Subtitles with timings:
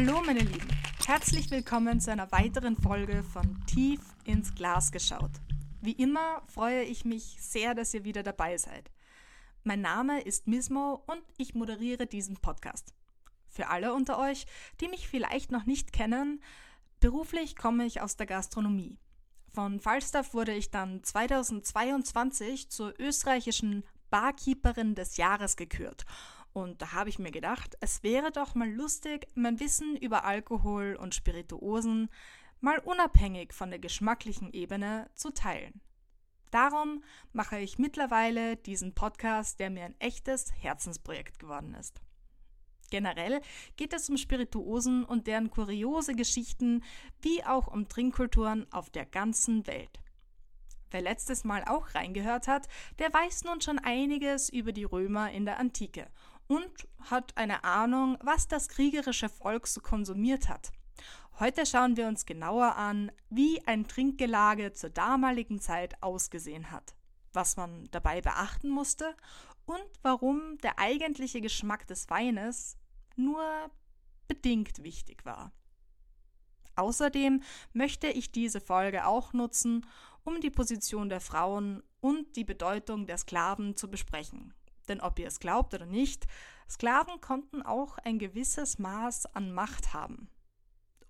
[0.00, 0.68] Hallo meine Lieben,
[1.08, 5.32] herzlich willkommen zu einer weiteren Folge von Tief ins Glas geschaut.
[5.80, 8.92] Wie immer freue ich mich sehr, dass ihr wieder dabei seid.
[9.64, 12.94] Mein Name ist Mismo und ich moderiere diesen Podcast.
[13.48, 14.46] Für alle unter euch,
[14.80, 16.44] die mich vielleicht noch nicht kennen,
[17.00, 19.00] beruflich komme ich aus der Gastronomie.
[19.52, 26.06] Von Falstaff wurde ich dann 2022 zur österreichischen Barkeeperin des Jahres gekürt.
[26.58, 30.96] Und da habe ich mir gedacht, es wäre doch mal lustig, mein Wissen über Alkohol
[31.00, 32.10] und Spirituosen
[32.60, 35.80] mal unabhängig von der geschmacklichen Ebene zu teilen.
[36.50, 42.00] Darum mache ich mittlerweile diesen Podcast, der mir ein echtes Herzensprojekt geworden ist.
[42.90, 43.40] Generell
[43.76, 46.82] geht es um Spirituosen und deren kuriose Geschichten,
[47.20, 50.00] wie auch um Trinkkulturen auf der ganzen Welt.
[50.90, 52.66] Wer letztes Mal auch reingehört hat,
[52.98, 56.08] der weiß nun schon einiges über die Römer in der Antike
[56.48, 60.72] und hat eine Ahnung, was das kriegerische Volk so konsumiert hat.
[61.38, 66.96] Heute schauen wir uns genauer an, wie ein Trinkgelage zur damaligen Zeit ausgesehen hat,
[67.32, 69.14] was man dabei beachten musste
[69.64, 72.76] und warum der eigentliche Geschmack des Weines
[73.14, 73.70] nur
[74.26, 75.52] bedingt wichtig war.
[76.74, 79.86] Außerdem möchte ich diese Folge auch nutzen,
[80.24, 84.54] um die Position der Frauen und die Bedeutung der Sklaven zu besprechen.
[84.88, 86.26] Denn ob ihr es glaubt oder nicht,
[86.68, 90.28] Sklaven konnten auch ein gewisses Maß an Macht haben.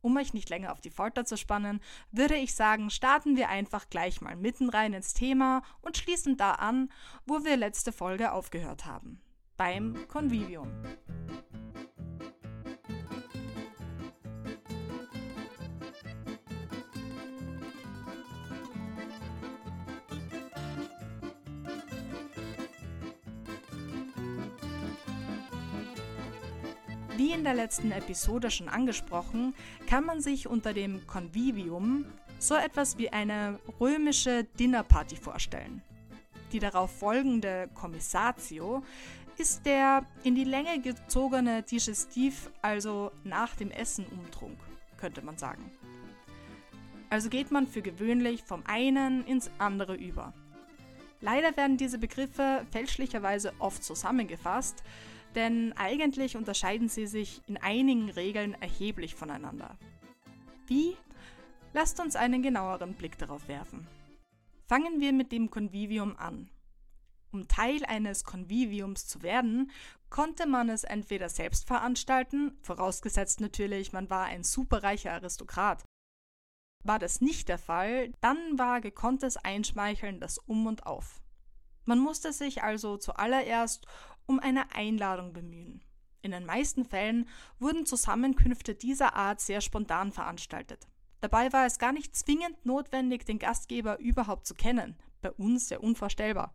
[0.00, 1.80] Um euch nicht länger auf die Folter zu spannen,
[2.12, 6.52] würde ich sagen, starten wir einfach gleich mal mitten rein ins Thema und schließen da
[6.52, 6.90] an,
[7.26, 9.20] wo wir letzte Folge aufgehört haben.
[9.56, 10.70] Beim Convivium.
[27.28, 29.54] Wie in der letzten Episode schon angesprochen,
[29.86, 32.06] kann man sich unter dem Convivium
[32.38, 35.82] so etwas wie eine römische Dinnerparty vorstellen.
[36.52, 38.82] Die darauf folgende Commissatio
[39.36, 44.56] ist der in die Länge gezogene Digestiv, also nach dem Essen Umtrunk,
[44.96, 45.70] könnte man sagen.
[47.10, 50.32] Also geht man für gewöhnlich vom einen ins andere über.
[51.20, 54.82] Leider werden diese Begriffe fälschlicherweise oft zusammengefasst,
[55.34, 59.78] denn eigentlich unterscheiden sie sich in einigen Regeln erheblich voneinander.
[60.66, 60.96] Wie?
[61.72, 63.86] Lasst uns einen genaueren Blick darauf werfen.
[64.66, 66.50] Fangen wir mit dem Convivium an.
[67.30, 69.70] Um Teil eines Conviviums zu werden,
[70.08, 75.84] konnte man es entweder selbst veranstalten, vorausgesetzt natürlich, man war ein superreicher Aristokrat.
[76.84, 81.20] War das nicht der Fall, dann war gekonntes Einschmeicheln das Um und Auf.
[81.84, 83.86] Man musste sich also zuallererst
[84.28, 85.82] um eine Einladung bemühen.
[86.22, 87.28] In den meisten Fällen
[87.58, 90.86] wurden Zusammenkünfte dieser Art sehr spontan veranstaltet.
[91.20, 95.82] Dabei war es gar nicht zwingend notwendig, den Gastgeber überhaupt zu kennen, bei uns sehr
[95.82, 96.54] unvorstellbar.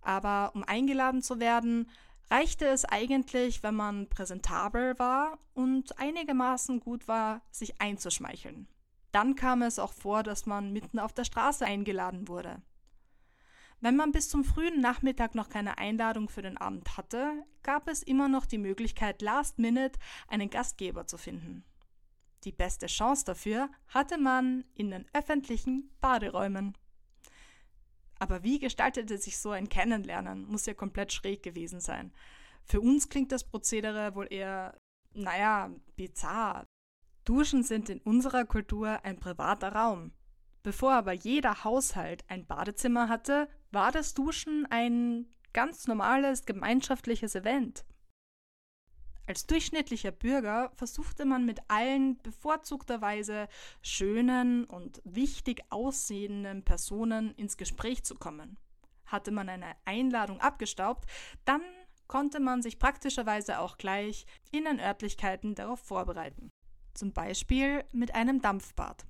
[0.00, 1.88] Aber um eingeladen zu werden,
[2.30, 8.68] reichte es eigentlich, wenn man präsentabel war und einigermaßen gut war, sich einzuschmeicheln.
[9.12, 12.62] Dann kam es auch vor, dass man mitten auf der Straße eingeladen wurde.
[13.80, 18.02] Wenn man bis zum frühen Nachmittag noch keine Einladung für den Abend hatte, gab es
[18.02, 19.98] immer noch die Möglichkeit, last minute
[20.28, 21.64] einen Gastgeber zu finden.
[22.44, 26.76] Die beste Chance dafür hatte man in den öffentlichen Baderäumen.
[28.18, 30.46] Aber wie gestaltete sich so ein Kennenlernen?
[30.46, 32.12] Muss ja komplett schräg gewesen sein.
[32.64, 34.80] Für uns klingt das Prozedere wohl eher,
[35.12, 36.66] naja, bizarr.
[37.24, 40.12] Duschen sind in unserer Kultur ein privater Raum.
[40.62, 47.84] Bevor aber jeder Haushalt ein Badezimmer hatte, war das Duschen ein ganz normales gemeinschaftliches Event.
[49.26, 53.48] Als durchschnittlicher Bürger versuchte man mit allen bevorzugterweise
[53.82, 58.56] schönen und wichtig aussehenden Personen ins Gespräch zu kommen.
[59.04, 61.04] Hatte man eine Einladung abgestaubt,
[61.44, 61.60] dann
[62.06, 66.48] konnte man sich praktischerweise auch gleich in den Örtlichkeiten darauf vorbereiten.
[66.94, 69.04] Zum Beispiel mit einem Dampfbad.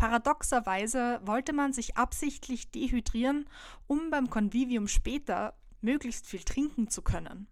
[0.00, 3.44] Paradoxerweise wollte man sich absichtlich dehydrieren,
[3.86, 5.52] um beim Convivium später
[5.82, 7.48] möglichst viel trinken zu können.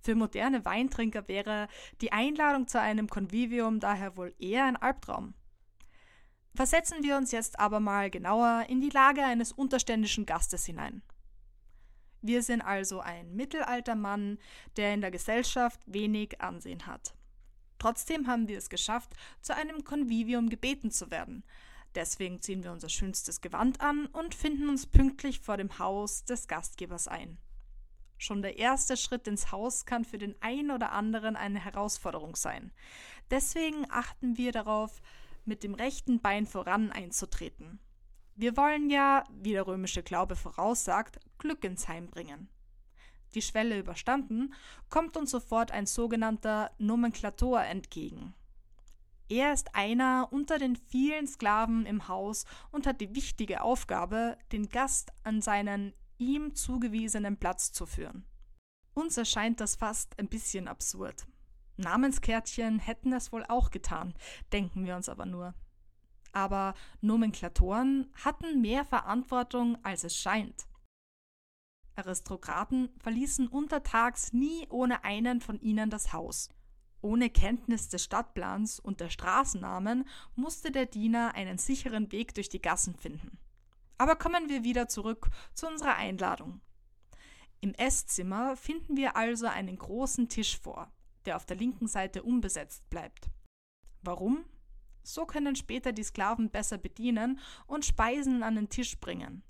[0.00, 1.68] Für moderne Weintrinker wäre
[2.00, 5.34] die Einladung zu einem Convivium daher wohl eher ein Albtraum.
[6.56, 11.02] Versetzen wir uns jetzt aber mal genauer in die Lage eines unterständischen Gastes hinein.
[12.20, 14.38] Wir sind also ein Mittelaltermann,
[14.76, 17.14] der in der Gesellschaft wenig Ansehen hat.
[17.78, 21.44] Trotzdem haben wir es geschafft, zu einem Convivium gebeten zu werden,
[21.94, 26.48] Deswegen ziehen wir unser schönstes Gewand an und finden uns pünktlich vor dem Haus des
[26.48, 27.38] Gastgebers ein.
[28.16, 32.72] Schon der erste Schritt ins Haus kann für den einen oder anderen eine Herausforderung sein.
[33.30, 35.02] Deswegen achten wir darauf,
[35.44, 37.80] mit dem rechten Bein voran einzutreten.
[38.34, 42.48] Wir wollen ja, wie der römische Glaube voraussagt, Glück ins Heim bringen.
[43.34, 44.54] Die Schwelle überstanden,
[44.88, 48.34] kommt uns sofort ein sogenannter Nomenklator entgegen.
[49.28, 54.68] Er ist einer unter den vielen Sklaven im Haus und hat die wichtige Aufgabe, den
[54.68, 58.24] Gast an seinen ihm zugewiesenen Platz zu führen.
[58.94, 61.26] Uns erscheint das fast ein bisschen absurd.
[61.76, 64.14] Namenskärtchen hätten es wohl auch getan,
[64.52, 65.54] denken wir uns aber nur.
[66.32, 70.66] Aber Nomenklatoren hatten mehr Verantwortung, als es scheint.
[71.94, 76.48] Aristokraten verließen untertags nie ohne einen von ihnen das Haus.
[77.02, 82.62] Ohne Kenntnis des Stadtplans und der Straßennamen musste der Diener einen sicheren Weg durch die
[82.62, 83.38] Gassen finden.
[83.98, 86.60] Aber kommen wir wieder zurück zu unserer Einladung.
[87.60, 90.92] Im Esszimmer finden wir also einen großen Tisch vor,
[91.26, 93.30] der auf der linken Seite unbesetzt bleibt.
[94.02, 94.44] Warum?
[95.02, 99.42] So können später die Sklaven besser bedienen und Speisen an den Tisch bringen.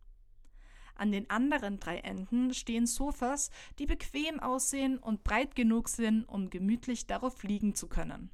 [0.95, 6.51] An den anderen drei Enden stehen Sofas, die bequem aussehen und breit genug sind, um
[6.51, 8.31] gemütlich darauf liegen zu können.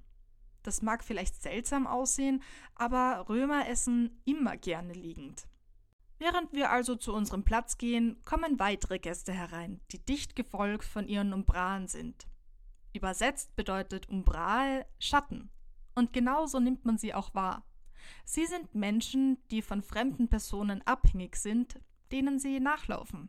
[0.63, 2.43] Das mag vielleicht seltsam aussehen,
[2.75, 5.47] aber Römer essen immer gerne liegend.
[6.19, 11.07] Während wir also zu unserem Platz gehen, kommen weitere Gäste herein, die dicht gefolgt von
[11.07, 12.27] ihren Umbralen sind.
[12.93, 15.51] Übersetzt bedeutet Umbral Schatten.
[15.95, 17.65] Und genauso nimmt man sie auch wahr.
[18.25, 21.81] Sie sind Menschen, die von fremden Personen abhängig sind,
[22.13, 23.29] denen sie nachlaufen.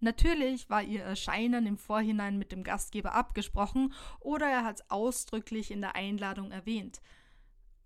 [0.00, 5.70] Natürlich war ihr Erscheinen im Vorhinein mit dem Gastgeber abgesprochen oder er hat es ausdrücklich
[5.70, 7.00] in der Einladung erwähnt–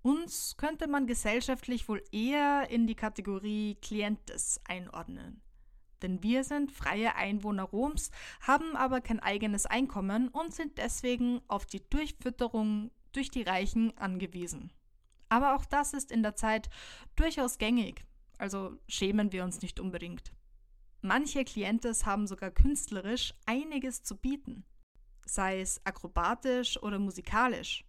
[0.05, 5.41] uns könnte man gesellschaftlich wohl eher in die Kategorie Klientes einordnen.
[6.03, 8.11] Denn wir sind freie Einwohner Roms,
[8.43, 14.75] haben aber kein eigenes Einkommen und sind deswegen auf die Durchfütterung durch die Reichen angewiesen.
[15.31, 16.69] Aber auch das ist in der Zeit
[17.17, 18.05] durchaus gängig,
[18.39, 20.33] also schämen wir uns nicht unbedingt.
[21.01, 24.65] Manche Klientes haben sogar künstlerisch einiges zu bieten,
[25.27, 27.85] sei es akrobatisch oder musikalisch.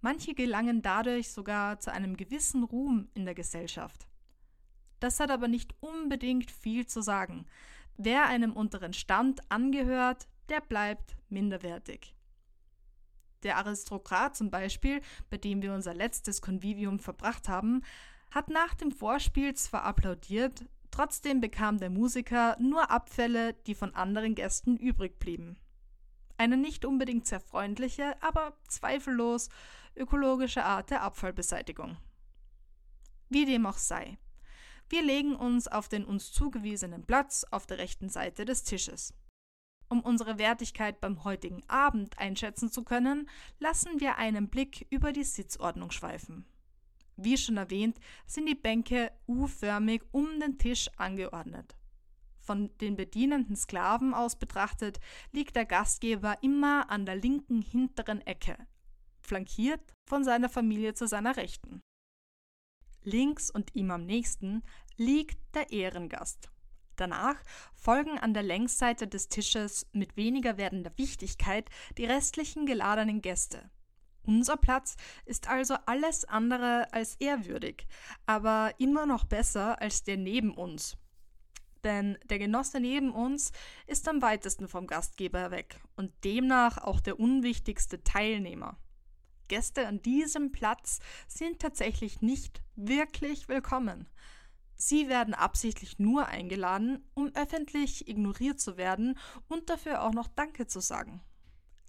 [0.00, 4.08] Manche gelangen dadurch sogar zu einem gewissen Ruhm in der Gesellschaft.
[5.00, 7.46] Das hat aber nicht unbedingt viel zu sagen.
[7.96, 12.14] Wer einem unteren Stand angehört, der bleibt minderwertig.
[13.42, 15.00] Der Aristokrat zum Beispiel,
[15.30, 17.82] bei dem wir unser letztes Konvivium verbracht haben,
[18.30, 24.34] hat nach dem Vorspiel zwar applaudiert, trotzdem bekam der Musiker nur Abfälle, die von anderen
[24.34, 25.58] Gästen übrig blieben.
[26.36, 29.48] Eine nicht unbedingt sehr freundliche, aber zweifellos
[29.96, 31.96] ökologische Art der Abfallbeseitigung.
[33.28, 34.18] Wie dem auch sei.
[34.88, 39.14] Wir legen uns auf den uns zugewiesenen Platz auf der rechten Seite des Tisches.
[39.88, 43.28] Um unsere Wertigkeit beim heutigen Abend einschätzen zu können,
[43.58, 46.44] lassen wir einen Blick über die Sitzordnung schweifen.
[47.22, 51.76] Wie schon erwähnt, sind die Bänke U-förmig um den Tisch angeordnet.
[52.38, 55.00] Von den bedienenden Sklaven aus betrachtet
[55.30, 58.56] liegt der Gastgeber immer an der linken hinteren Ecke,
[59.20, 61.82] flankiert von seiner Familie zu seiner Rechten.
[63.02, 64.62] Links und ihm am nächsten
[64.96, 66.50] liegt der Ehrengast.
[66.96, 67.36] Danach
[67.74, 73.70] folgen an der Längsseite des Tisches mit weniger werdender Wichtigkeit die restlichen geladenen Gäste.
[74.24, 77.86] Unser Platz ist also alles andere als ehrwürdig,
[78.26, 80.96] aber immer noch besser als der neben uns,
[81.84, 83.52] denn der Genosse neben uns
[83.86, 88.76] ist am weitesten vom Gastgeber weg und demnach auch der unwichtigste Teilnehmer.
[89.48, 94.06] Gäste an diesem Platz sind tatsächlich nicht wirklich willkommen.
[94.76, 100.66] Sie werden absichtlich nur eingeladen, um öffentlich ignoriert zu werden und dafür auch noch Danke
[100.66, 101.20] zu sagen.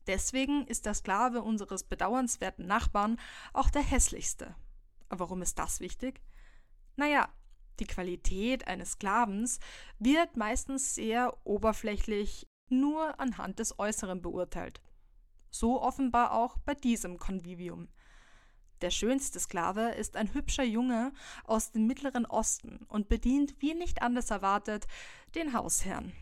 [0.08, 3.20] Deswegen ist der Sklave unseres bedauernswerten Nachbarn
[3.54, 4.56] auch der hässlichste.
[5.10, 6.22] Aber warum ist das wichtig?
[6.96, 7.30] Naja,
[7.80, 9.60] die Qualität eines Sklavens
[10.00, 14.82] wird meistens sehr oberflächlich nur anhand des Äußeren beurteilt.
[15.50, 17.90] So offenbar auch bei diesem Konvivium.
[18.82, 21.12] Der schönste Sklave ist ein hübscher Junge
[21.44, 24.88] aus dem Mittleren Osten und bedient, wie nicht anders erwartet,
[25.36, 26.14] den Hausherrn.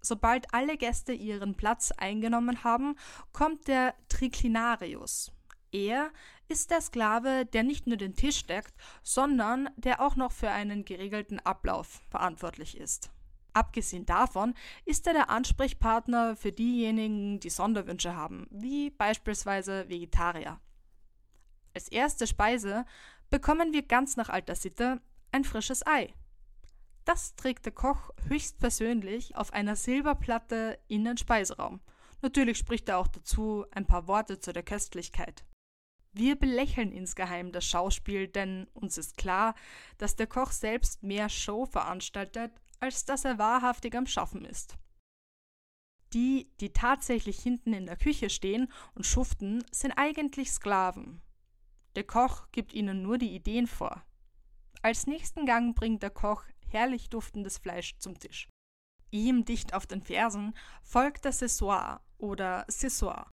[0.00, 2.96] Sobald alle Gäste ihren Platz eingenommen haben,
[3.32, 5.32] kommt der Triclinarius.
[5.72, 6.10] Er
[6.48, 10.84] ist der Sklave, der nicht nur den Tisch deckt, sondern der auch noch für einen
[10.84, 13.10] geregelten Ablauf verantwortlich ist.
[13.52, 20.60] Abgesehen davon ist er der Ansprechpartner für diejenigen, die Sonderwünsche haben, wie beispielsweise Vegetarier.
[21.74, 22.84] Als erste Speise
[23.30, 25.00] bekommen wir ganz nach alter Sitte
[25.32, 26.14] ein frisches Ei.
[27.08, 31.80] Das trägt der Koch höchstpersönlich auf einer Silberplatte in den Speiseraum.
[32.20, 35.46] Natürlich spricht er auch dazu ein paar Worte zu der Köstlichkeit.
[36.12, 39.54] Wir belächeln insgeheim das Schauspiel, denn uns ist klar,
[39.96, 44.76] dass der Koch selbst mehr Show veranstaltet, als dass er wahrhaftig am Schaffen ist.
[46.12, 51.22] Die, die tatsächlich hinten in der Küche stehen und schuften, sind eigentlich Sklaven.
[51.96, 54.04] Der Koch gibt ihnen nur die Ideen vor.
[54.82, 58.48] Als nächsten Gang bringt der Koch herrlich duftendes Fleisch zum Tisch.
[59.10, 63.30] Ihm dicht auf den Fersen folgt das Sessoir oder Sessoir.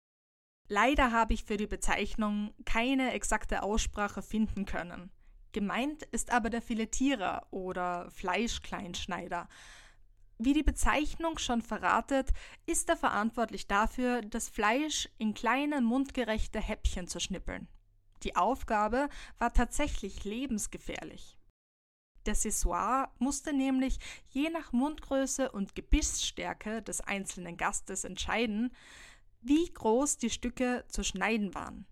[0.69, 5.11] Leider habe ich für die Bezeichnung keine exakte Aussprache finden können.
[5.53, 9.49] Gemeint ist aber der Filetierer oder Fleischkleinschneider.
[10.39, 12.31] Wie die Bezeichnung schon verratet,
[12.67, 17.69] ist er verantwortlich dafür, das Fleisch in kleine mundgerechte Häppchen zu schnippeln.
[18.25, 21.39] Die Aufgabe war tatsächlich lebensgefährlich.
[22.27, 28.75] Der Sessoir musste nämlich je nach Mundgröße und Gebissstärke des einzelnen Gastes entscheiden,
[29.43, 31.87] wie groß die Stücke zu schneiden waren.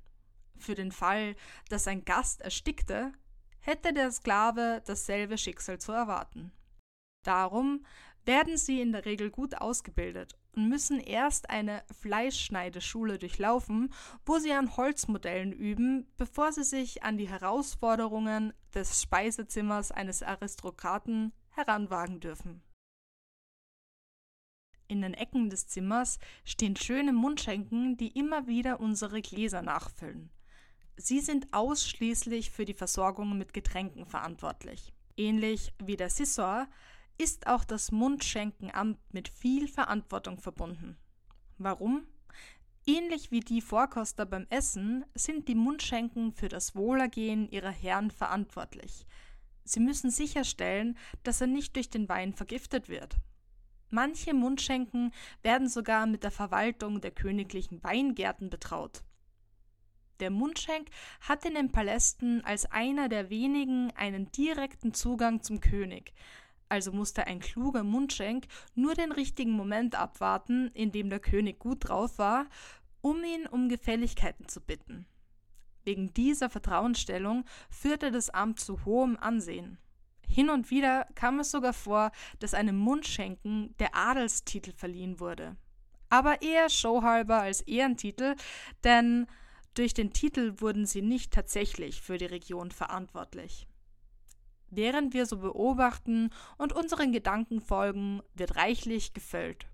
[0.57, 1.37] Für den Fall,
[1.69, 3.13] dass ein Gast erstickte,
[3.61, 6.53] hätte der Sklave dasselbe Schicksal zu erwarten.
[7.25, 7.85] Darum
[8.25, 13.93] werden sie in der Regel gut ausgebildet und müssen erst eine Fleischschneideschule durchlaufen,
[14.25, 21.33] wo sie an Holzmodellen üben, bevor sie sich an die Herausforderungen des Speisezimmers eines Aristokraten
[21.51, 22.63] heranwagen dürfen.
[24.89, 30.31] In den Ecken des Zimmers stehen schöne Mundschenken, die immer wieder unsere Gläser nachfüllen.
[30.97, 34.93] Sie sind ausschließlich für die Versorgung mit Getränken verantwortlich.
[35.17, 36.69] Ähnlich wie der Sissor
[37.23, 40.97] ist auch das Mundschenkenamt mit viel Verantwortung verbunden.
[41.57, 42.05] Warum?
[42.85, 49.07] Ähnlich wie die Vorkoster beim Essen sind die Mundschenken für das Wohlergehen ihrer Herren verantwortlich.
[49.63, 53.15] Sie müssen sicherstellen, dass er nicht durch den Wein vergiftet wird.
[53.91, 55.13] Manche Mundschenken
[55.43, 59.05] werden sogar mit der Verwaltung der königlichen Weingärten betraut.
[60.19, 60.89] Der Mundschenk
[61.21, 66.13] hat in den Palästen als einer der wenigen einen direkten Zugang zum König,
[66.73, 71.87] also musste ein kluger Mundschenk nur den richtigen Moment abwarten, in dem der König gut
[71.87, 72.47] drauf war,
[73.03, 75.05] um ihn um Gefälligkeiten zu bitten.
[75.85, 79.77] Wegen dieser Vertrauensstellung führte das Amt zu hohem Ansehen.
[80.27, 85.57] Hin und wieder kam es sogar vor, dass einem Mundschenken der Adelstitel verliehen wurde.
[86.09, 88.35] Aber eher showhalber als Ehrentitel,
[88.83, 89.27] denn
[89.75, 93.67] durch den Titel wurden sie nicht tatsächlich für die Region verantwortlich.
[94.75, 99.67] Während wir so beobachten und unseren Gedanken folgen, wird reichlich gefüllt,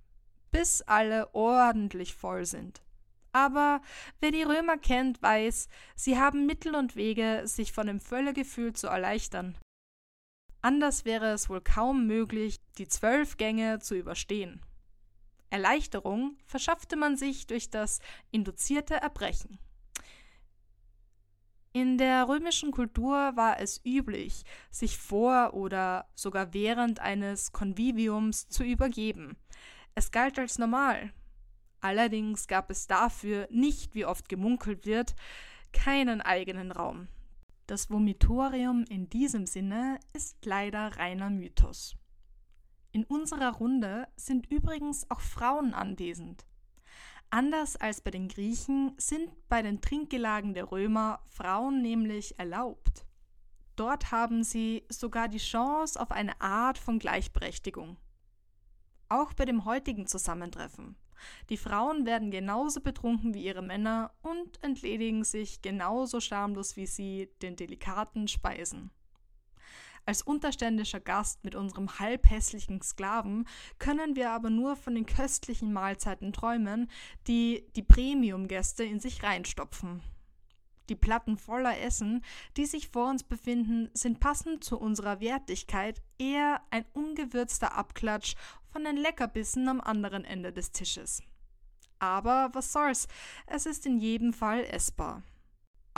[0.50, 2.82] bis alle ordentlich voll sind.
[3.30, 3.80] Aber
[4.18, 8.88] wer die Römer kennt, weiß, sie haben Mittel und Wege, sich von dem Völlegefühl zu
[8.88, 9.56] erleichtern.
[10.62, 14.60] Anders wäre es wohl kaum möglich, die zwölf Gänge zu überstehen.
[15.48, 18.00] Erleichterung verschaffte man sich durch das
[18.32, 19.60] induzierte Erbrechen.
[21.72, 28.64] In der römischen Kultur war es üblich, sich vor oder sogar während eines Konviviums zu
[28.64, 29.36] übergeben.
[29.94, 31.12] Es galt als normal.
[31.80, 35.14] Allerdings gab es dafür nicht, wie oft gemunkelt wird,
[35.72, 37.08] keinen eigenen Raum.
[37.66, 41.96] Das Vomitorium in diesem Sinne ist leider reiner Mythos.
[42.92, 46.46] In unserer Runde sind übrigens auch Frauen anwesend.
[47.30, 53.04] Anders als bei den Griechen sind bei den Trinkgelagen der Römer Frauen nämlich erlaubt.
[53.76, 57.98] Dort haben sie sogar die Chance auf eine Art von Gleichberechtigung.
[59.10, 60.96] Auch bei dem heutigen Zusammentreffen.
[61.50, 67.30] Die Frauen werden genauso betrunken wie ihre Männer und entledigen sich genauso schamlos wie sie
[67.42, 68.90] den delikaten Speisen.
[70.08, 73.46] Als unterständischer Gast mit unserem halbhässlichen Sklaven
[73.78, 76.90] können wir aber nur von den köstlichen Mahlzeiten träumen,
[77.26, 80.02] die die Premium-Gäste in sich reinstopfen.
[80.88, 82.24] Die Platten voller Essen,
[82.56, 88.34] die sich vor uns befinden, sind passend zu unserer Wertigkeit eher ein ungewürzter Abklatsch
[88.72, 91.22] von den Leckerbissen am anderen Ende des Tisches.
[91.98, 93.08] Aber was soll's,
[93.46, 95.22] es ist in jedem Fall essbar.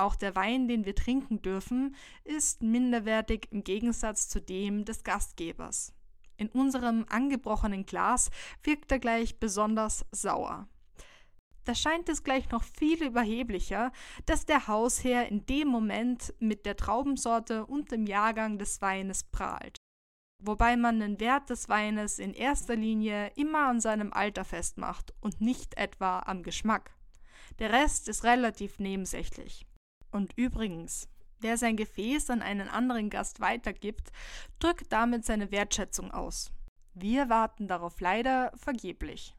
[0.00, 5.92] Auch der Wein, den wir trinken dürfen, ist minderwertig im Gegensatz zu dem des Gastgebers.
[6.38, 8.30] In unserem angebrochenen Glas
[8.62, 10.66] wirkt er gleich besonders sauer.
[11.66, 13.92] Da scheint es gleich noch viel überheblicher,
[14.24, 19.76] dass der Hausherr in dem Moment mit der Traubensorte und dem Jahrgang des Weines prahlt.
[20.42, 25.42] Wobei man den Wert des Weines in erster Linie immer an seinem Alter festmacht und
[25.42, 26.94] nicht etwa am Geschmack.
[27.58, 29.66] Der Rest ist relativ nebensächlich.
[30.10, 31.08] Und übrigens,
[31.40, 34.12] Wer sein Gefäß an einen anderen Gast weitergibt,
[34.58, 36.52] drückt damit seine Wertschätzung aus.
[36.92, 39.34] Wir warten darauf leider vergeblich.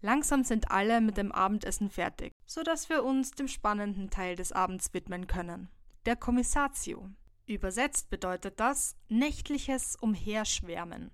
[0.00, 4.92] Langsam sind alle mit dem Abendessen fertig, sodass wir uns dem spannenden Teil des Abends
[4.92, 5.68] widmen können.
[6.04, 7.08] Der Kommissatio.
[7.46, 11.12] Übersetzt bedeutet das nächtliches Umherschwärmen.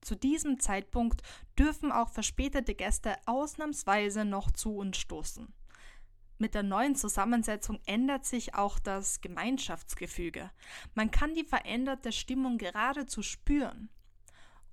[0.00, 1.22] Zu diesem Zeitpunkt
[1.58, 5.52] dürfen auch verspätete Gäste ausnahmsweise noch zu uns stoßen.
[6.38, 10.50] Mit der neuen Zusammensetzung ändert sich auch das Gemeinschaftsgefüge.
[10.94, 13.88] Man kann die veränderte Stimmung geradezu spüren.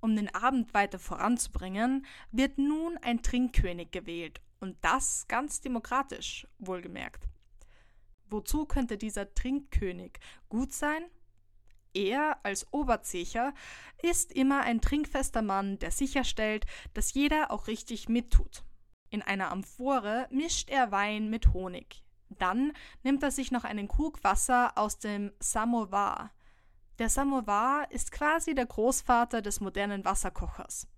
[0.00, 7.28] Um den Abend weiter voranzubringen, wird nun ein Trinkkönig gewählt und das ganz demokratisch, wohlgemerkt.
[8.28, 11.04] Wozu könnte dieser Trinkkönig gut sein?
[11.94, 13.52] Er als Oberzecher
[14.02, 18.64] ist immer ein trinkfester Mann, der sicherstellt, dass jeder auch richtig mittut.
[19.12, 22.02] In einer Amphore mischt er Wein mit Honig.
[22.30, 26.30] Dann nimmt er sich noch einen Krug Wasser aus dem Samovar.
[26.98, 30.88] Der Samovar ist quasi der Großvater des modernen Wasserkochers.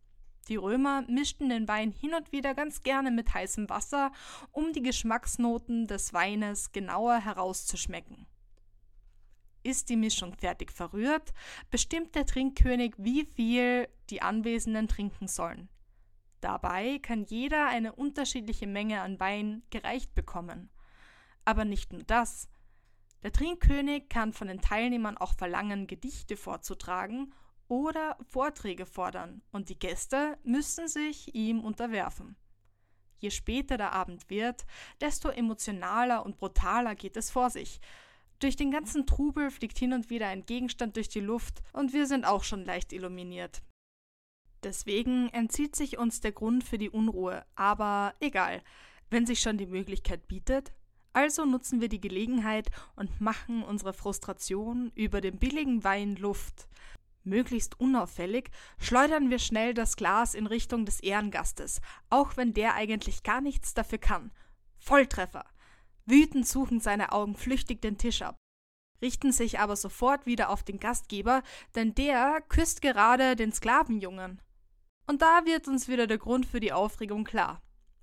[0.47, 4.13] Die Römer mischten den Wein hin und wieder ganz gerne mit heißem Wasser,
[4.53, 8.29] um die Geschmacksnoten des Weines genauer herauszuschmecken.
[9.65, 11.33] Ist die Mischung fertig verrührt,
[11.69, 15.69] bestimmt der Trinkkönig, wie viel die Anwesenden trinken sollen.
[16.45, 20.69] Dabei kann jeder eine unterschiedliche Menge an Wein gereicht bekommen.
[21.47, 22.51] Aber nicht nur das.
[23.23, 27.33] Der Trinkkönig kann von den Teilnehmern auch verlangen, Gedichte vorzutragen
[27.67, 32.37] oder Vorträge fordern, und die Gäste müssen sich ihm unterwerfen.
[33.21, 34.67] Je später der Abend wird,
[35.01, 37.81] desto emotionaler und brutaler geht es vor sich.
[38.39, 42.07] Durch den ganzen Trubel fliegt hin und wieder ein Gegenstand durch die Luft, und wir
[42.07, 43.63] sind auch schon leicht illuminiert.
[44.65, 48.63] Deswegen entzieht sich uns der Grund für die Unruhe, aber egal,
[49.11, 50.73] wenn sich schon die Möglichkeit bietet.
[51.13, 56.67] Also nutzen wir die Gelegenheit und machen unsere Frustration über den billigen Wein Luft.
[57.25, 63.23] Möglichst unauffällig schleudern wir schnell das Glas in Richtung des Ehrengastes, auch wenn der eigentlich
[63.23, 64.33] gar nichts dafür kann.
[64.79, 65.45] Volltreffer.
[66.07, 68.37] Wütend suchen seine Augen flüchtig den Tisch ab,
[69.01, 71.43] richten sich aber sofort wieder auf den Gastgeber,
[71.75, 74.41] denn der küsst gerade den Sklavenjungen.
[75.07, 77.61] Und da wird uns wieder der Grund für die Aufregung klar.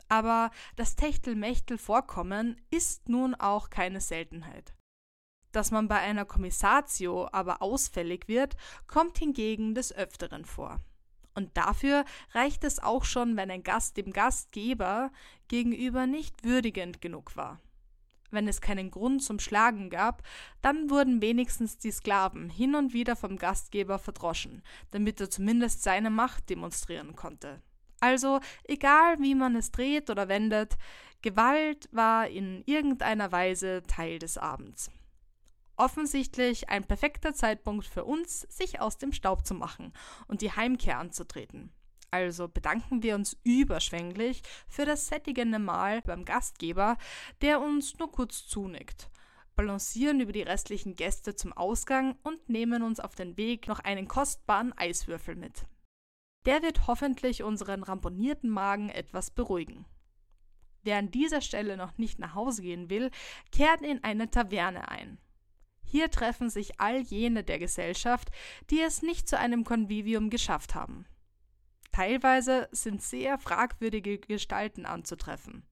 [0.07, 4.73] Aber das Techtelmechtel-Vorkommen ist nun auch keine Seltenheit.
[5.51, 8.55] Dass man bei einer Kommissatio aber ausfällig wird,
[8.87, 10.79] kommt hingegen des Öfteren vor.
[11.33, 15.11] Und dafür reicht es auch schon, wenn ein Gast dem Gastgeber
[15.47, 17.59] gegenüber nicht würdigend genug war
[18.31, 20.23] wenn es keinen Grund zum Schlagen gab,
[20.61, 26.09] dann wurden wenigstens die Sklaven hin und wieder vom Gastgeber verdroschen, damit er zumindest seine
[26.09, 27.61] Macht demonstrieren konnte.
[27.99, 30.77] Also, egal wie man es dreht oder wendet,
[31.21, 34.89] Gewalt war in irgendeiner Weise Teil des Abends.
[35.77, 39.93] Offensichtlich ein perfekter Zeitpunkt für uns, sich aus dem Staub zu machen
[40.27, 41.71] und die Heimkehr anzutreten.
[42.11, 46.97] Also bedanken wir uns überschwänglich für das sättigende Mahl beim Gastgeber,
[47.41, 49.09] der uns nur kurz zunickt,
[49.55, 54.09] balancieren über die restlichen Gäste zum Ausgang und nehmen uns auf den Weg noch einen
[54.09, 55.65] kostbaren Eiswürfel mit.
[56.45, 59.85] Der wird hoffentlich unseren ramponierten Magen etwas beruhigen.
[60.83, 63.11] Wer an dieser Stelle noch nicht nach Hause gehen will,
[63.51, 65.17] kehrt in eine Taverne ein.
[65.83, 68.31] Hier treffen sich all jene der Gesellschaft,
[68.69, 71.05] die es nicht zu einem Konvivium geschafft haben.
[71.91, 75.63] Teilweise sind sehr fragwürdige Gestalten anzutreffen.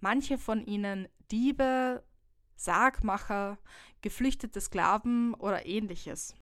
[0.00, 2.04] Manche von ihnen Diebe,
[2.56, 3.58] Sargmacher,
[4.02, 6.34] geflüchtete Sklaven oder ähnliches.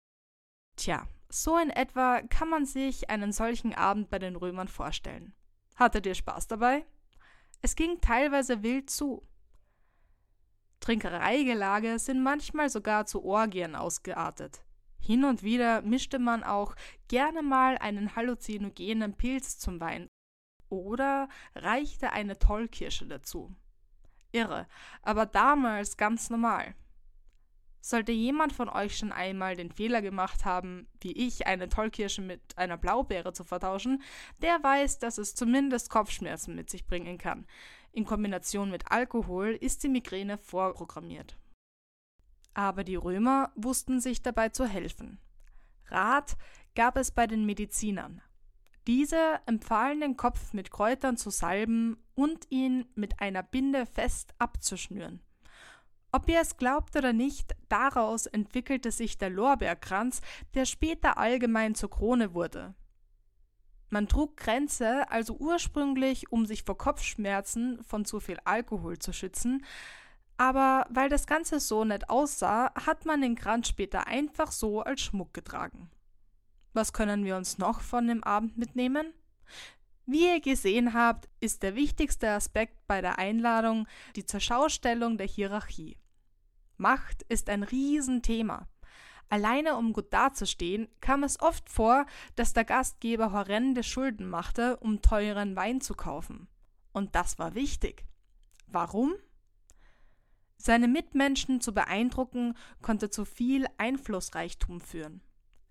[0.75, 5.33] Tja, so in etwa kann man sich einen solchen Abend bei den Römern vorstellen.
[5.75, 6.85] Hattet ihr Spaß dabei?
[7.61, 9.27] Es ging teilweise wild zu.
[10.79, 14.63] Trinkereigelage sind manchmal sogar zu Orgien ausgeartet.
[15.01, 16.75] Hin und wieder mischte man auch
[17.07, 20.07] gerne mal einen halluzinogenen Pilz zum Wein
[20.69, 23.53] oder reichte eine Tollkirsche dazu.
[24.31, 24.67] Irre,
[25.01, 26.75] aber damals ganz normal.
[27.83, 32.55] Sollte jemand von euch schon einmal den Fehler gemacht haben, wie ich, eine Tollkirsche mit
[32.55, 34.03] einer Blaubeere zu vertauschen,
[34.37, 37.47] der weiß, dass es zumindest Kopfschmerzen mit sich bringen kann.
[37.91, 41.40] In Kombination mit Alkohol ist die Migräne vorprogrammiert.
[42.53, 45.19] Aber die Römer wussten sich dabei zu helfen.
[45.87, 46.37] Rat
[46.75, 48.21] gab es bei den Medizinern.
[48.87, 55.21] Diese empfahlen den Kopf mit Kräutern zu salben und ihn mit einer Binde fest abzuschnüren.
[56.11, 60.21] Ob ihr es glaubt oder nicht, daraus entwickelte sich der Lorbeerkranz,
[60.55, 62.73] der später allgemein zur Krone wurde.
[63.89, 69.65] Man trug Kränze also ursprünglich, um sich vor Kopfschmerzen von zu viel Alkohol zu schützen,
[70.41, 75.01] Aber weil das Ganze so nett aussah, hat man den Kranz später einfach so als
[75.01, 75.91] Schmuck getragen.
[76.73, 79.13] Was können wir uns noch von dem Abend mitnehmen?
[80.07, 85.95] Wie ihr gesehen habt, ist der wichtigste Aspekt bei der Einladung die Zurschaustellung der Hierarchie.
[86.75, 88.67] Macht ist ein Riesenthema.
[89.29, 95.03] Alleine um gut dazustehen, kam es oft vor, dass der Gastgeber horrende Schulden machte, um
[95.03, 96.47] teuren Wein zu kaufen.
[96.93, 98.05] Und das war wichtig.
[98.65, 99.13] Warum?
[100.63, 105.21] Seine Mitmenschen zu beeindrucken, konnte zu viel Einflussreichtum führen.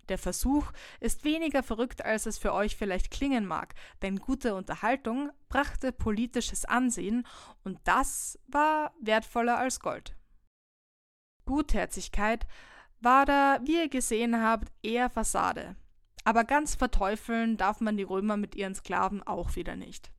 [0.09, 5.31] Der Versuch ist weniger verrückt, als es für euch vielleicht klingen mag, denn gute Unterhaltung
[5.47, 7.25] brachte politisches Ansehen
[7.63, 10.17] und das war wertvoller als Gold.
[11.45, 12.45] Gutherzigkeit
[12.99, 15.77] war da, wie ihr gesehen habt, eher Fassade.
[16.25, 20.11] Aber ganz verteufeln darf man die Römer mit ihren Sklaven auch wieder nicht.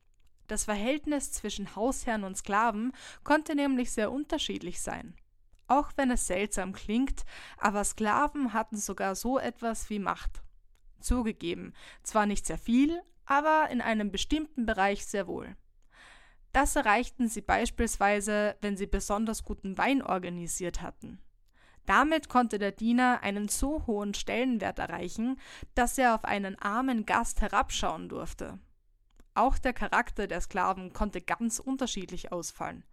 [0.47, 2.91] Das Verhältnis zwischen Hausherren und Sklaven
[3.23, 5.15] konnte nämlich sehr unterschiedlich sein.
[5.67, 7.23] Auch wenn es seltsam klingt,
[7.57, 10.43] aber Sklaven hatten sogar so etwas wie Macht.
[10.99, 15.55] Zugegeben, zwar nicht sehr viel, aber in einem bestimmten Bereich sehr wohl.
[16.51, 21.19] Das erreichten sie beispielsweise, wenn sie besonders guten Wein organisiert hatten.
[21.85, 25.37] Damit konnte der Diener einen so hohen Stellenwert erreichen,
[25.75, 28.59] dass er auf einen armen Gast herabschauen durfte.
[29.35, 32.83] Auch der Charakter der Sklaven konnte ganz unterschiedlich ausfallen.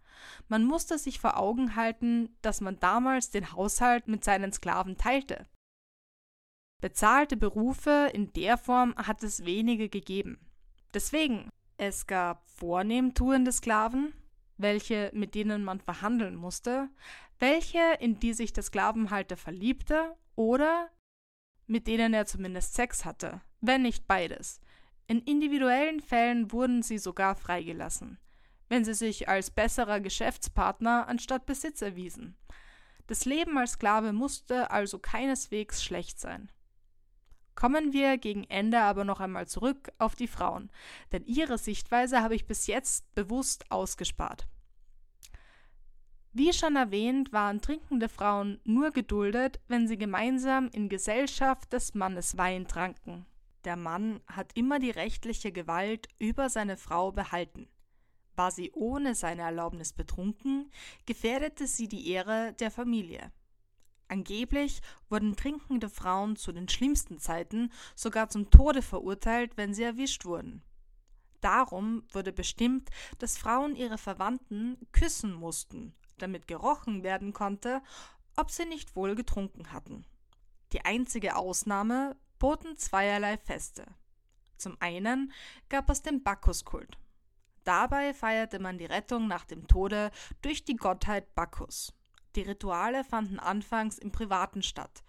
[0.47, 5.47] Man musste sich vor Augen halten, dass man damals den Haushalt mit seinen Sklaven teilte.
[6.81, 10.39] Bezahlte Berufe in der Form hat es wenige gegeben.
[10.93, 14.13] Deswegen, es gab vornehmtuende Sklaven,
[14.57, 16.89] welche mit denen man verhandeln musste,
[17.39, 20.89] welche in die sich der Sklavenhalter verliebte oder
[21.67, 24.59] mit denen er zumindest Sex hatte, wenn nicht beides.
[25.11, 28.17] In individuellen Fällen wurden sie sogar freigelassen,
[28.69, 32.37] wenn sie sich als besserer Geschäftspartner anstatt Besitz erwiesen.
[33.07, 36.49] Das Leben als Sklave musste also keineswegs schlecht sein.
[37.55, 40.71] Kommen wir gegen Ende aber noch einmal zurück auf die Frauen,
[41.11, 44.47] denn ihre Sichtweise habe ich bis jetzt bewusst ausgespart.
[46.31, 52.37] Wie schon erwähnt, waren trinkende Frauen nur geduldet, wenn sie gemeinsam in Gesellschaft des Mannes
[52.37, 53.25] Wein tranken.
[53.63, 57.67] Der Mann hat immer die rechtliche Gewalt über seine Frau behalten.
[58.35, 60.71] War sie ohne seine Erlaubnis betrunken,
[61.05, 63.31] gefährdete sie die Ehre der Familie.
[64.07, 70.25] Angeblich wurden trinkende Frauen zu den schlimmsten Zeiten sogar zum Tode verurteilt, wenn sie erwischt
[70.25, 70.63] wurden.
[71.39, 77.81] Darum wurde bestimmt, dass Frauen ihre Verwandten küssen mussten, damit gerochen werden konnte,
[78.35, 80.05] ob sie nicht wohl getrunken hatten.
[80.73, 83.85] Die einzige Ausnahme boten zweierlei Feste.
[84.57, 85.31] Zum einen
[85.69, 86.97] gab es den Bacchuskult.
[87.63, 90.09] Dabei feierte man die Rettung nach dem Tode
[90.41, 91.93] durch die Gottheit Bacchus.
[92.35, 95.03] Die Rituale fanden anfangs im Privaten statt.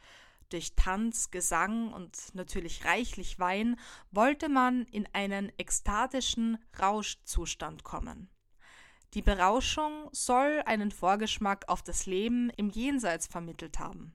[0.51, 8.29] Durch Tanz, Gesang und natürlich reichlich Wein wollte man in einen ekstatischen Rauschzustand kommen.
[9.15, 14.15] Die Berauschung soll einen Vorgeschmack auf das Leben im Jenseits vermittelt haben.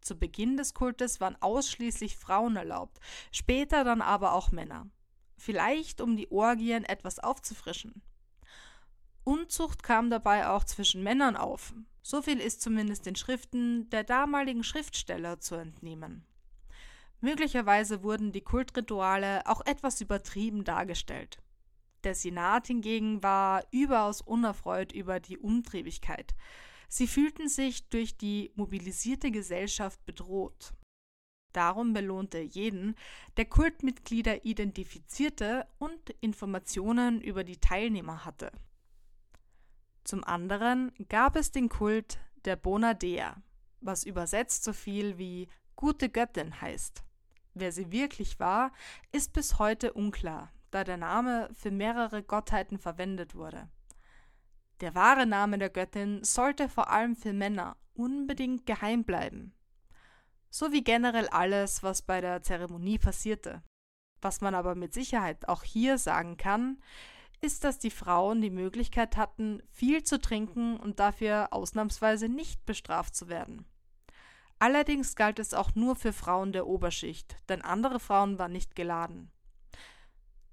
[0.00, 2.98] Zu Beginn des Kultes waren ausschließlich Frauen erlaubt,
[3.32, 4.88] später dann aber auch Männer.
[5.36, 8.02] Vielleicht um die Orgien etwas aufzufrischen.
[9.24, 11.74] Unzucht kam dabei auch zwischen Männern auf.
[12.02, 16.24] So viel ist zumindest den Schriften der damaligen Schriftsteller zu entnehmen.
[17.20, 21.38] Möglicherweise wurden die Kultrituale auch etwas übertrieben dargestellt.
[22.04, 26.34] Der Senat hingegen war überaus unerfreut über die Umtriebigkeit.
[26.92, 30.74] Sie fühlten sich durch die mobilisierte Gesellschaft bedroht.
[31.52, 32.96] Darum belohnte jeden,
[33.36, 38.50] der Kultmitglieder identifizierte und Informationen über die Teilnehmer hatte.
[40.02, 43.40] Zum anderen gab es den Kult der Bonadea,
[43.80, 47.04] was übersetzt so viel wie gute Göttin heißt.
[47.54, 48.72] Wer sie wirklich war,
[49.12, 53.68] ist bis heute unklar, da der Name für mehrere Gottheiten verwendet wurde.
[54.80, 59.54] Der wahre Name der Göttin sollte vor allem für Männer unbedingt geheim bleiben.
[60.48, 63.62] So wie generell alles, was bei der Zeremonie passierte.
[64.22, 66.78] Was man aber mit Sicherheit auch hier sagen kann,
[67.40, 73.14] ist, dass die Frauen die Möglichkeit hatten, viel zu trinken und dafür ausnahmsweise nicht bestraft
[73.14, 73.64] zu werden.
[74.58, 79.30] Allerdings galt es auch nur für Frauen der Oberschicht, denn andere Frauen waren nicht geladen.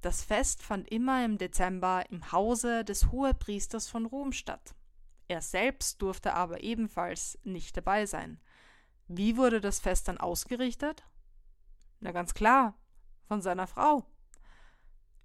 [0.02, 4.76] Das Fest fand immer im Dezember im Hause des Hohepriesters von Rom statt.
[5.28, 8.40] Er selbst durfte aber ebenfalls nicht dabei sein.
[9.08, 11.04] Wie wurde das Fest dann ausgerichtet?
[12.00, 12.76] Na ganz klar,
[13.28, 14.06] von seiner Frau.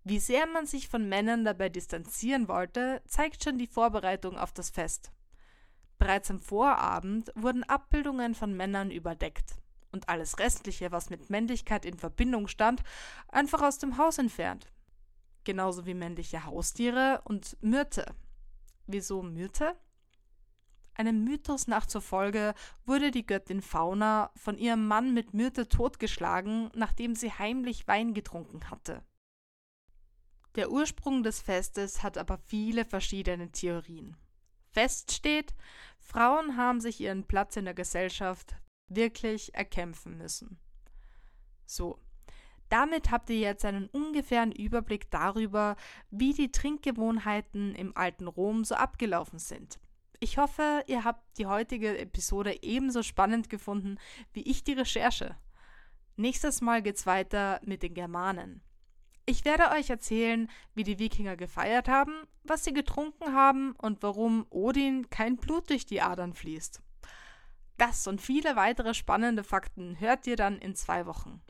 [0.05, 4.71] Wie sehr man sich von Männern dabei distanzieren wollte, zeigt schon die Vorbereitung auf das
[4.71, 5.13] Fest.
[5.99, 9.62] Bereits am Vorabend wurden Abbildungen von Männern überdeckt
[9.93, 12.83] und alles Restliche, was mit Männlichkeit in Verbindung stand,
[13.29, 14.73] einfach aus dem Haus entfernt.
[15.45, 18.15] Genauso wie männliche Haustiere und Myrte.
[18.87, 19.77] Wieso Myrte?
[20.95, 26.71] Einem Mythos nach zur Folge wurde die Göttin Fauna von ihrem Mann mit Myrte totgeschlagen,
[26.75, 29.03] nachdem sie heimlich Wein getrunken hatte.
[30.55, 34.17] Der Ursprung des Festes hat aber viele verschiedene Theorien.
[34.71, 35.55] Fest steht,
[35.99, 38.57] Frauen haben sich ihren Platz in der Gesellschaft
[38.95, 40.59] wirklich erkämpfen müssen.
[41.67, 41.99] So,
[42.69, 45.77] damit habt ihr jetzt einen ungefähren Überblick darüber,
[46.11, 49.79] wie die Trinkgewohnheiten im alten Rom so abgelaufen sind.
[50.21, 53.99] Ich hoffe, ihr habt die heutige Episode ebenso spannend gefunden
[54.33, 55.37] wie ich die Recherche.
[56.17, 58.63] Nächstes Mal geht's weiter mit den Germanen.
[59.27, 64.47] Ich werde euch erzählen, wie die Wikinger gefeiert haben, was sie getrunken haben und warum
[64.51, 66.83] Odin kein Blut durch die Adern fließt.
[67.83, 71.43] Das und viele weitere spannende Fakten hört ihr dann in zwei Wochen.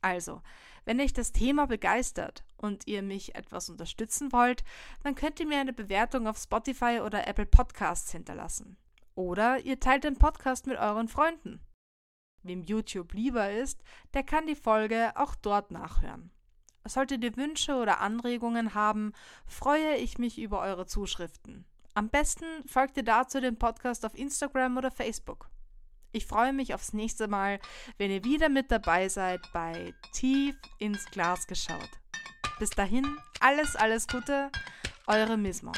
[0.00, 0.40] Also,
[0.84, 4.62] wenn euch das Thema begeistert und ihr mich etwas unterstützen wollt,
[5.02, 8.76] dann könnt ihr mir eine Bewertung auf Spotify oder Apple Podcasts hinterlassen.
[9.16, 11.60] Oder ihr teilt den Podcast mit euren Freunden.
[12.44, 13.82] Wem YouTube lieber ist,
[14.14, 16.30] der kann die Folge auch dort nachhören.
[16.86, 19.14] Solltet ihr Wünsche oder Anregungen haben,
[19.46, 21.64] freue ich mich über eure Zuschriften.
[21.94, 25.50] Am besten folgt ihr dazu dem Podcast auf Instagram oder Facebook.
[26.12, 27.58] Ich freue mich aufs nächste Mal,
[27.96, 31.88] wenn ihr wieder mit dabei seid bei Tief ins Glas geschaut.
[32.58, 34.50] Bis dahin, alles, alles Gute,
[35.06, 35.72] eure Mismo.